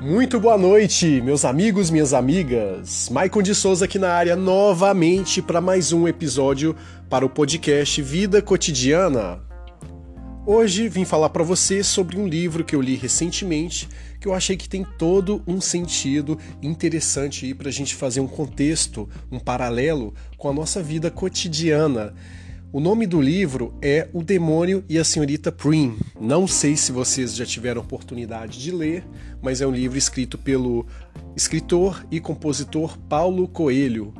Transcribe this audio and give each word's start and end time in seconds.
Muito 0.00 0.40
boa 0.40 0.56
noite, 0.56 1.20
meus 1.20 1.44
amigos, 1.44 1.90
minhas 1.90 2.14
amigas. 2.14 3.10
Maicon 3.10 3.42
de 3.42 3.54
Souza 3.54 3.84
aqui 3.84 3.98
na 3.98 4.10
área 4.10 4.34
novamente 4.34 5.42
para 5.42 5.60
mais 5.60 5.92
um 5.92 6.08
episódio 6.08 6.74
para 7.10 7.26
o 7.26 7.28
podcast 7.28 8.00
Vida 8.00 8.40
Cotidiana. 8.40 9.42
Hoje 10.46 10.88
vim 10.88 11.04
falar 11.04 11.28
para 11.28 11.44
você 11.44 11.84
sobre 11.84 12.16
um 12.18 12.26
livro 12.26 12.64
que 12.64 12.74
eu 12.74 12.80
li 12.80 12.94
recentemente, 12.94 13.90
que 14.18 14.26
eu 14.26 14.32
achei 14.32 14.56
que 14.56 14.70
tem 14.70 14.86
todo 14.96 15.42
um 15.46 15.60
sentido 15.60 16.38
interessante 16.62 17.52
para 17.52 17.68
a 17.68 17.72
gente 17.72 17.94
fazer 17.94 18.20
um 18.20 18.26
contexto, 18.26 19.06
um 19.30 19.38
paralelo 19.38 20.14
com 20.38 20.48
a 20.48 20.52
nossa 20.54 20.82
vida 20.82 21.10
cotidiana. 21.10 22.14
O 22.72 22.78
nome 22.78 23.04
do 23.04 23.20
livro 23.20 23.74
é 23.82 24.08
O 24.12 24.22
Demônio 24.22 24.84
e 24.88 24.96
a 24.96 25.02
Senhorita 25.02 25.50
Prim. 25.50 25.98
Não 26.20 26.46
sei 26.46 26.76
se 26.76 26.92
vocês 26.92 27.34
já 27.34 27.44
tiveram 27.44 27.80
oportunidade 27.80 28.60
de 28.60 28.70
ler, 28.70 29.04
mas 29.42 29.60
é 29.60 29.66
um 29.66 29.72
livro 29.72 29.98
escrito 29.98 30.38
pelo 30.38 30.86
escritor 31.34 32.06
e 32.12 32.20
compositor 32.20 32.96
Paulo 33.08 33.48
Coelho. 33.48 34.14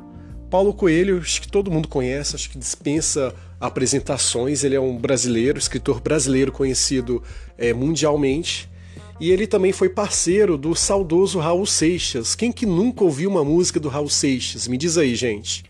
Paulo 0.49 0.73
Coelho, 0.73 1.19
acho 1.19 1.39
que 1.39 1.47
todo 1.47 1.71
mundo 1.71 1.87
conhece, 1.87 2.35
acho 2.35 2.49
que 2.49 2.57
dispensa 2.57 3.33
apresentações. 3.57 4.65
Ele 4.65 4.75
é 4.75 4.81
um 4.81 4.97
brasileiro, 4.97 5.57
escritor 5.57 6.01
brasileiro 6.01 6.51
conhecido 6.51 7.23
é, 7.57 7.73
mundialmente. 7.73 8.69
E 9.17 9.31
ele 9.31 9.47
também 9.47 9.71
foi 9.71 9.87
parceiro 9.87 10.57
do 10.57 10.75
saudoso 10.75 11.39
Raul 11.39 11.65
Seixas. 11.65 12.35
Quem 12.35 12.51
que 12.51 12.65
nunca 12.65 13.05
ouviu 13.05 13.29
uma 13.29 13.45
música 13.45 13.79
do 13.79 13.87
Raul 13.87 14.09
Seixas? 14.09 14.67
Me 14.67 14.77
diz 14.77 14.97
aí, 14.97 15.15
gente. 15.15 15.63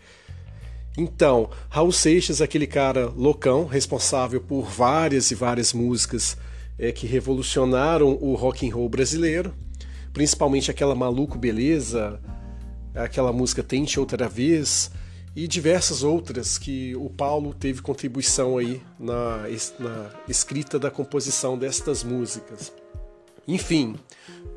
Então, 0.96 1.48
Raul 1.70 1.92
Seixas, 1.92 2.42
aquele 2.42 2.66
cara 2.66 3.06
loucão, 3.16 3.64
responsável 3.64 4.40
por 4.40 4.64
várias 4.64 5.30
e 5.30 5.34
várias 5.34 5.72
músicas 5.72 6.36
é, 6.78 6.92
que 6.92 7.06
revolucionaram 7.06 8.18
o 8.20 8.34
rock 8.34 8.68
and 8.68 8.74
roll 8.74 8.88
brasileiro, 8.88 9.54
principalmente 10.12 10.70
aquela 10.70 10.94
Maluco 10.94 11.38
Beleza, 11.38 12.20
aquela 12.94 13.32
música 13.32 13.62
Tente 13.62 13.98
Outra 13.98 14.28
Vez 14.28 14.90
e 15.34 15.48
diversas 15.48 16.02
outras 16.02 16.58
que 16.58 16.94
o 16.96 17.08
Paulo 17.08 17.54
teve 17.54 17.80
contribuição 17.80 18.58
aí 18.58 18.82
na, 18.98 19.46
na 19.78 20.10
escrita 20.28 20.78
da 20.78 20.90
composição 20.90 21.56
destas 21.56 22.04
músicas. 22.04 22.70
Enfim, 23.48 23.96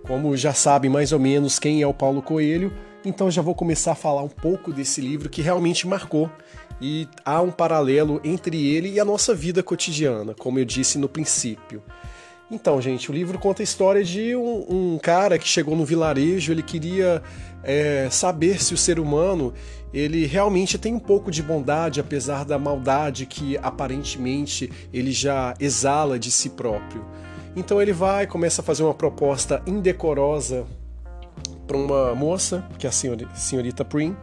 como 0.03 0.35
já 0.35 0.53
sabem 0.53 0.91
mais 0.91 1.11
ou 1.13 1.19
menos 1.19 1.57
quem 1.57 1.81
é 1.81 1.87
o 1.87 1.93
Paulo 1.93 2.21
Coelho, 2.21 2.73
então 3.05 3.29
já 3.29 3.41
vou 3.41 3.55
começar 3.55 3.91
a 3.91 3.95
falar 3.95 4.23
um 4.23 4.29
pouco 4.29 4.73
desse 4.73 4.99
livro 4.99 5.29
que 5.29 5.41
realmente 5.41 5.87
marcou 5.87 6.29
e 6.81 7.07
há 7.23 7.41
um 7.41 7.51
paralelo 7.51 8.19
entre 8.23 8.65
ele 8.65 8.89
e 8.89 8.99
a 8.99 9.05
nossa 9.05 9.33
vida 9.33 9.63
cotidiana, 9.63 10.33
como 10.33 10.59
eu 10.59 10.65
disse 10.65 10.97
no 10.97 11.07
princípio. 11.07 11.81
Então, 12.49 12.79
gente, 12.79 13.09
o 13.09 13.13
livro 13.13 13.39
conta 13.39 13.63
a 13.63 13.63
história 13.63 14.03
de 14.03 14.35
um, 14.35 14.93
um 14.93 14.99
cara 14.99 15.39
que 15.39 15.47
chegou 15.47 15.75
no 15.75 15.83
vilarejo, 15.83 16.51
ele 16.51 16.61
queria 16.61 17.21
é, 17.63 18.07
saber 18.11 18.61
se 18.61 18.73
o 18.73 18.77
ser 18.77 18.99
humano 18.99 19.53
ele 19.91 20.25
realmente 20.25 20.77
tem 20.77 20.93
um 20.93 20.99
pouco 20.99 21.31
de 21.31 21.41
bondade, 21.41 21.99
apesar 21.99 22.45
da 22.45 22.59
maldade 22.59 23.25
que 23.25 23.57
aparentemente 23.57 24.69
ele 24.93 25.11
já 25.11 25.55
exala 25.59 26.19
de 26.19 26.29
si 26.29 26.49
próprio. 26.49 27.03
Então 27.55 27.81
ele 27.81 27.93
vai, 27.93 28.27
começa 28.27 28.61
a 28.61 28.65
fazer 28.65 28.83
uma 28.83 28.93
proposta 28.93 29.63
indecorosa 29.65 30.67
para 31.65 31.77
uma 31.77 32.13
moça, 32.15 32.65
que 32.77 32.85
é 32.85 32.89
a 32.89 32.91
senhorita 32.91 33.83
Prim, 33.83 34.15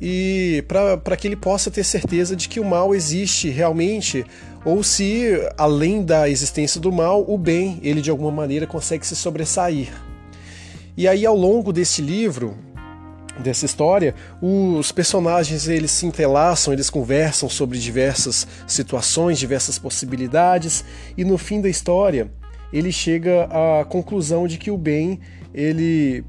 e 0.00 0.62
para 0.68 1.16
que 1.16 1.26
ele 1.26 1.36
possa 1.36 1.70
ter 1.70 1.84
certeza 1.84 2.36
de 2.36 2.48
que 2.48 2.60
o 2.60 2.64
mal 2.64 2.94
existe 2.94 3.48
realmente, 3.48 4.24
ou 4.64 4.82
se, 4.82 5.30
além 5.56 6.02
da 6.02 6.28
existência 6.28 6.80
do 6.80 6.92
mal, 6.92 7.24
o 7.26 7.38
bem, 7.38 7.80
ele 7.82 8.02
de 8.02 8.10
alguma 8.10 8.30
maneira 8.30 8.66
consegue 8.66 9.06
se 9.06 9.16
sobressair. 9.16 9.88
E 10.96 11.06
aí, 11.06 11.24
ao 11.24 11.36
longo 11.36 11.72
desse 11.72 12.02
livro, 12.02 12.56
dessa 13.38 13.64
história, 13.64 14.14
os 14.40 14.90
personagens 14.92 15.68
eles 15.68 15.90
se 15.90 16.06
entrelaçam, 16.06 16.72
eles 16.72 16.90
conversam 16.90 17.48
sobre 17.48 17.78
diversas 17.78 18.46
situações, 18.66 19.38
diversas 19.38 19.78
possibilidades, 19.78 20.84
e 21.16 21.24
no 21.24 21.38
fim 21.38 21.60
da 21.60 21.68
história, 21.68 22.30
ele 22.72 22.90
chega 22.90 23.44
à 23.44 23.84
conclusão 23.84 24.48
de 24.48 24.58
que 24.58 24.70
o 24.70 24.76
bem 24.76 25.20
ele 25.56 26.22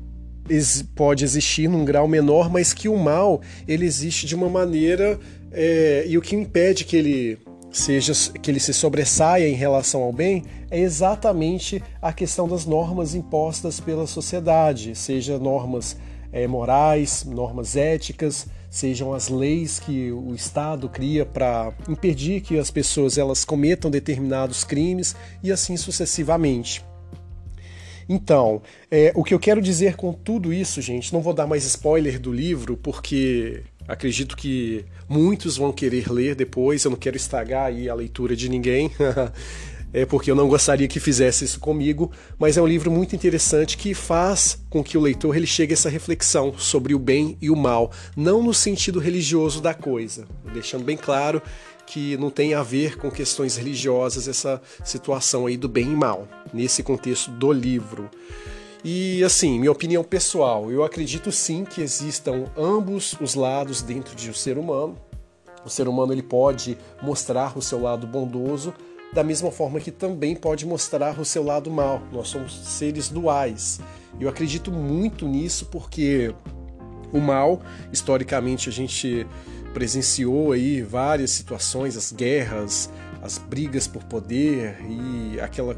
pode 0.96 1.26
existir 1.26 1.68
num 1.68 1.84
grau 1.84 2.08
menor, 2.08 2.50
mas 2.50 2.74
que 2.74 2.88
o 2.88 2.98
mal 2.98 3.42
ele 3.68 3.86
existe 3.86 4.26
de 4.26 4.34
uma 4.34 4.48
maneira 4.48 5.20
é, 5.52 6.06
e 6.08 6.18
o 6.18 6.22
que 6.22 6.36
impede 6.36 6.86
que 6.86 6.96
ele 6.96 7.38
seja 7.70 8.14
que 8.42 8.50
ele 8.50 8.60
se 8.60 8.74
sobressaia 8.74 9.48
em 9.48 9.54
relação 9.54 10.02
ao 10.02 10.14
bem 10.14 10.44
é 10.72 10.80
exatamente 10.80 11.84
a 12.02 12.14
questão 12.14 12.48
das 12.48 12.66
normas 12.66 13.14
impostas 13.14 13.80
pela 13.80 14.08
sociedade, 14.08 14.96
seja 14.96 15.38
normas 15.38 15.98
é, 16.32 16.48
morais, 16.48 17.26
normas 17.26 17.76
éticas, 17.76 18.48
sejam 18.70 19.14
as 19.14 19.28
leis 19.28 19.80
que 19.80 20.12
o 20.12 20.34
Estado 20.34 20.88
cria 20.88 21.26
para 21.26 21.74
impedir 21.90 22.42
que 22.42 22.58
as 22.58 22.72
pessoas 22.72 23.18
elas 23.18 23.44
cometam 23.44 23.92
determinados 23.92 24.64
crimes 24.64 25.16
e 25.44 25.52
assim 25.52 25.76
sucessivamente. 25.76 26.87
Então, 28.10 28.62
é, 28.90 29.12
o 29.16 29.24
que 29.24 29.34
eu 29.34 29.40
quero 29.40 29.62
dizer 29.62 29.96
com 29.96 30.14
tudo 30.14 30.54
isso, 30.54 30.82
gente, 30.82 31.12
não 31.14 31.22
vou 31.22 31.34
dar 31.34 31.48
mais 31.48 31.66
spoiler 31.66 32.20
do 32.20 32.32
livro, 32.32 32.78
porque 32.78 33.64
acredito 33.88 34.36
que 34.36 34.86
muitos 35.10 35.58
vão 35.58 35.72
querer 35.72 36.12
ler 36.12 36.36
depois, 36.36 36.84
eu 36.84 36.92
não 36.92 36.98
quero 36.98 37.18
estragar 37.18 37.66
aí 37.66 37.90
a 37.90 37.94
leitura 37.94 38.36
de 38.36 38.50
ninguém. 38.50 38.92
é 39.94 40.06
porque 40.06 40.30
eu 40.30 40.36
não 40.36 40.48
gostaria 40.48 40.88
que 40.88 41.00
fizesse 41.00 41.46
isso 41.46 41.60
comigo, 41.60 42.12
mas 42.38 42.58
é 42.58 42.62
um 42.62 42.68
livro 42.68 42.92
muito 42.92 43.16
interessante 43.16 43.78
que 43.78 43.94
faz 43.94 44.62
com 44.70 44.84
que 44.84 44.98
o 44.98 45.02
leitor 45.02 45.36
ele 45.36 45.48
chegue 45.48 45.74
a 45.74 45.76
essa 45.76 45.90
reflexão 45.90 46.54
sobre 46.58 46.94
o 46.94 47.00
bem 47.00 47.38
e 47.42 47.50
o 47.50 47.56
mal, 47.56 47.92
não 48.16 48.44
no 48.44 48.54
sentido 48.54 49.00
religioso 49.00 49.62
da 49.62 49.74
coisa, 49.74 50.28
deixando 50.54 50.84
bem 50.84 50.98
claro 50.98 51.42
que 51.88 52.18
não 52.18 52.30
tem 52.30 52.54
a 52.54 52.62
ver 52.62 52.98
com 52.98 53.10
questões 53.10 53.56
religiosas 53.56 54.28
essa 54.28 54.62
situação 54.84 55.48
aí 55.48 55.56
do 55.56 55.70
bem 55.70 55.86
e 55.86 55.96
mal, 55.96 56.28
nesse 56.54 56.84
contexto 56.84 57.32
do 57.32 57.52
livro. 57.52 58.10
E 58.84 59.24
assim, 59.24 59.58
minha 59.58 59.72
opinião 59.72 60.04
pessoal, 60.04 60.70
eu 60.70 60.84
acredito 60.84 61.32
sim 61.32 61.64
que 61.64 61.82
existam 61.82 62.46
ambos 62.56 63.16
os 63.20 63.34
lados 63.34 63.82
dentro 63.82 64.16
de 64.16 64.30
um 64.30 64.34
ser 64.34 64.58
humano. 64.58 64.98
O 65.66 65.70
ser 65.70 65.88
humano 65.88 66.14
ele 66.14 66.22
pode 66.22 66.78
mostrar 67.02 67.58
o 67.58 67.62
seu 67.62 67.82
lado 67.82 68.06
bondoso, 68.06 68.74
da 69.14 69.24
mesma 69.24 69.50
forma 69.50 69.80
que 69.80 69.92
também 69.92 70.36
pode 70.36 70.66
mostrar 70.66 71.20
o 71.20 71.26
seu 71.26 71.44
lado 71.44 71.72
mal. 71.72 72.02
Nós 72.12 72.28
somos 72.28 72.54
seres 72.54 73.10
duais. 73.10 73.80
Eu 74.20 74.30
acredito 74.30 74.72
muito 74.72 75.26
nisso 75.28 75.66
porque 75.68 76.34
o 77.12 77.20
mal, 77.20 77.62
historicamente, 77.92 78.70
a 78.70 78.72
gente 78.72 79.26
presenciou 79.74 80.52
aí 80.52 80.82
várias 80.82 81.32
situações, 81.32 81.96
as 81.96 82.12
guerras, 82.12 82.90
as 83.22 83.38
brigas 83.38 83.88
por 83.88 84.04
poder 84.04 84.78
e 84.88 85.40
aquela 85.40 85.74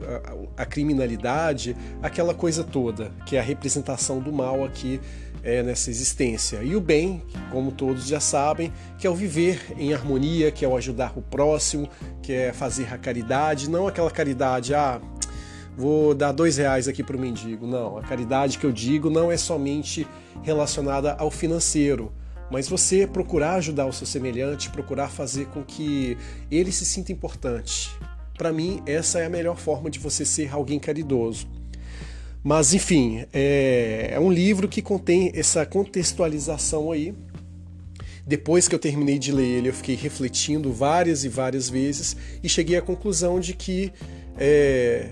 a, 0.58 0.62
a, 0.62 0.66
criminalidade, 0.66 1.76
aquela 2.02 2.34
coisa 2.34 2.64
toda 2.64 3.12
que 3.26 3.36
é 3.36 3.40
a 3.40 3.44
representação 3.44 4.20
do 4.20 4.32
mal 4.32 4.64
aqui 4.64 5.00
é, 5.44 5.64
nessa 5.64 5.90
existência. 5.90 6.62
E 6.64 6.76
o 6.76 6.82
bem, 6.82 7.24
como 7.52 7.72
todos 7.72 8.06
já 8.08 8.20
sabem, 8.20 8.72
que 8.98 9.08
é 9.08 9.10
o 9.10 9.16
viver 9.16 9.74
em 9.78 9.94
harmonia, 9.94 10.52
que 10.52 10.64
é 10.64 10.68
o 10.68 10.76
ajudar 10.76 11.18
o 11.18 11.22
próximo, 11.22 11.90
que 12.22 12.34
é 12.34 12.54
fazer 12.54 12.94
a 12.94 12.98
caridade, 12.98 13.70
não 13.70 13.88
aquela 13.88 14.12
caridade, 14.12 14.74
ah, 14.74 15.02
vou 15.78 16.14
dar 16.14 16.32
dois 16.32 16.58
reais 16.58 16.88
aqui 16.88 17.04
para 17.04 17.16
o 17.16 17.20
mendigo. 17.20 17.66
Não, 17.66 17.98
a 17.98 18.02
caridade 18.02 18.58
que 18.58 18.66
eu 18.66 18.72
digo 18.72 19.10
não 19.10 19.32
é 19.32 19.38
somente 19.38 20.08
relacionada 20.42 21.14
ao 21.14 21.32
financeiro, 21.32 22.12
mas 22.52 22.68
você 22.68 23.06
procurar 23.06 23.56
ajudar 23.56 23.86
o 23.86 23.94
seu 23.94 24.08
semelhante, 24.08 24.70
procurar 24.70 25.10
fazer 25.10 25.48
com 25.48 25.64
que 25.64 26.18
ele 26.50 26.72
se 26.72 26.86
sinta 26.86 27.12
importante. 27.12 27.90
Para 28.38 28.54
mim, 28.54 28.82
essa 28.86 29.20
é 29.20 29.26
a 29.26 29.30
melhor 29.30 29.58
forma 29.58 29.90
de 29.90 30.00
você 30.00 30.24
ser 30.24 30.54
alguém 30.54 30.80
caridoso. 30.80 31.48
Mas, 32.42 32.74
enfim, 32.74 33.26
é, 33.34 34.12
é 34.14 34.20
um 34.20 34.32
livro 34.32 34.68
que 34.68 34.82
contém 34.82 35.32
essa 35.36 35.66
contextualização 35.66 36.92
aí. 36.92 37.14
Depois 38.26 38.68
que 38.68 38.76
eu 38.76 38.80
terminei 38.80 39.20
de 39.20 39.32
ler 39.32 39.46
ele, 39.46 39.70
eu 39.70 39.74
fiquei 39.74 39.96
refletindo 39.96 40.72
várias 40.72 41.26
e 41.26 41.30
várias 41.30 41.70
vezes 41.70 42.16
e 42.44 42.48
cheguei 42.48 42.78
à 42.78 42.82
conclusão 42.82 43.40
de 43.40 43.54
que 43.54 43.92
é, 44.38 45.10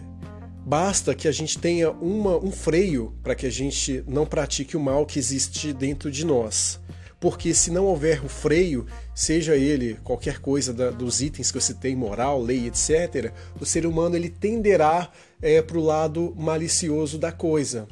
basta 0.67 1.15
que 1.15 1.29
a 1.29 1.31
gente 1.31 1.57
tenha 1.57 1.89
uma, 1.91 2.35
um 2.35 2.51
freio 2.51 3.15
para 3.23 3.33
que 3.33 3.45
a 3.45 3.49
gente 3.49 4.03
não 4.05 4.25
pratique 4.25 4.75
o 4.75 4.79
mal 4.81 5.05
que 5.05 5.17
existe 5.17 5.71
dentro 5.71 6.11
de 6.11 6.25
nós 6.25 6.77
porque 7.19 7.53
se 7.53 7.71
não 7.71 7.85
houver 7.85 8.23
o 8.23 8.29
freio, 8.29 8.85
seja 9.15 9.55
ele 9.55 9.97
qualquer 10.03 10.39
coisa 10.39 10.71
da, 10.71 10.91
dos 10.91 11.19
itens 11.19 11.51
que 11.51 11.59
você 11.59 11.73
tem, 11.73 11.95
moral, 11.95 12.39
lei, 12.39 12.67
etc., 12.67 13.33
o 13.59 13.65
ser 13.65 13.87
humano 13.87 14.15
ele 14.15 14.29
tenderá 14.29 15.09
é, 15.41 15.59
para 15.59 15.79
o 15.79 15.83
lado 15.83 16.35
malicioso 16.37 17.17
da 17.17 17.31
coisa. 17.31 17.87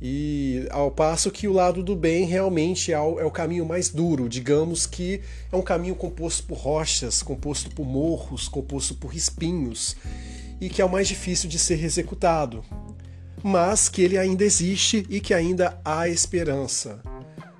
E 0.00 0.66
ao 0.70 0.90
passo 0.90 1.30
que 1.30 1.46
o 1.46 1.52
lado 1.52 1.82
do 1.82 1.94
bem 1.94 2.24
realmente 2.24 2.90
é 2.90 2.96
é 2.96 2.98
o 2.98 3.30
caminho 3.30 3.66
mais 3.66 3.90
duro, 3.90 4.28
digamos 4.28 4.86
que 4.86 5.20
é 5.52 5.56
um 5.56 5.62
caminho 5.62 5.94
composto 5.94 6.44
por 6.44 6.56
rochas, 6.56 7.22
composto 7.22 7.70
por 7.70 7.84
morros, 7.84 8.48
composto 8.48 8.94
por 8.94 9.14
espinhos, 9.14 9.94
e 10.62 10.68
que 10.68 10.80
é 10.80 10.84
o 10.84 10.88
mais 10.88 11.08
difícil 11.08 11.50
de 11.50 11.58
ser 11.58 11.82
executado. 11.84 12.64
mas 13.42 13.88
que 13.88 14.00
ele 14.02 14.16
ainda 14.16 14.44
existe 14.44 15.04
e 15.10 15.20
que 15.20 15.34
ainda 15.34 15.76
há 15.84 16.08
esperança. 16.08 17.02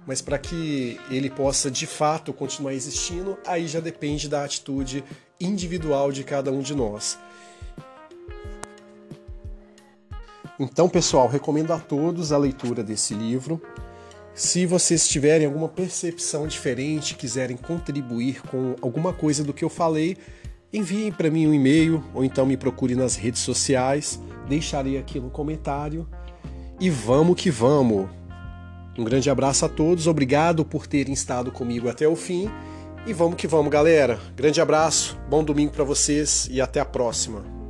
Mas 0.07 0.23
para 0.23 0.39
que 0.39 1.01
ele 1.11 1.29
possa 1.29 1.69
de 1.69 1.89
fato 1.89 2.33
continuar 2.33 2.73
existindo, 2.73 3.37
aí 3.45 3.67
já 3.67 3.81
depende 3.81 4.29
da 4.29 4.45
atitude 4.45 5.03
individual 5.41 6.13
de 6.13 6.23
cada 6.23 6.53
um 6.53 6.61
de 6.61 6.73
nós. 6.73 7.19
Então, 10.57 10.89
pessoal, 10.89 11.27
recomendo 11.27 11.73
a 11.73 11.81
todos 11.81 12.31
a 12.31 12.39
leitura 12.39 12.85
desse 12.85 13.13
livro. 13.13 13.61
Se 14.33 14.65
vocês 14.65 15.09
tiverem 15.09 15.47
alguma 15.47 15.69
percepção 15.69 16.47
diferente, 16.47 17.17
quiserem 17.17 17.57
contribuir 17.57 18.41
com 18.43 18.77
alguma 18.81 19.13
coisa 19.13 19.43
do 19.43 19.53
que 19.53 19.65
eu 19.65 19.69
falei, 19.69 20.17
enviem 20.73 21.13
para 21.13 21.31
mim 21.31 21.47
um 21.47 21.55
e-mail 21.55 22.03
ou 22.15 22.25
então 22.25 22.47
me 22.47 22.57
procure 22.57 22.95
nas 22.95 23.17
redes 23.17 23.41
sociais, 23.41 24.21
deixarei 24.49 24.99
aqui 24.99 25.21
no 25.21 25.31
comentário. 25.31 26.09
E 26.81 26.89
vamos 26.89 27.37
que 27.37 27.51
vamos! 27.51 28.09
Um 28.99 29.05
grande 29.05 29.31
abraço 29.31 29.65
a 29.65 29.69
todos, 29.69 30.07
obrigado 30.07 30.65
por 30.65 30.87
terem 30.87 31.15
estado 31.15 31.51
comigo 31.51 31.89
até 31.89 32.07
o 32.07 32.17
fim. 32.17 32.51
E 33.07 33.13
vamos 33.13 33.37
que 33.37 33.49
vamos, 33.49 33.71
galera. 33.71 34.21
Grande 34.37 34.61
abraço, 34.61 35.19
bom 35.29 35.43
domingo 35.43 35.73
para 35.73 35.85
vocês 35.85 36.49
e 36.51 36.61
até 36.61 36.79
a 36.79 36.85
próxima. 36.85 37.62